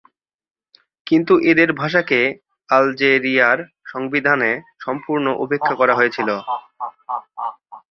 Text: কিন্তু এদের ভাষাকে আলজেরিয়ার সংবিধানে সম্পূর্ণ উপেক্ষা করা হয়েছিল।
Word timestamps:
কিন্তু 1.07 1.33
এদের 1.51 1.69
ভাষাকে 1.73 2.19
আলজেরিয়ার 2.69 3.59
সংবিধানে 3.85 4.51
সম্পূর্ণ 4.79 5.25
উপেক্ষা 5.43 5.73
করা 5.75 5.93
হয়েছিল। 5.95 6.29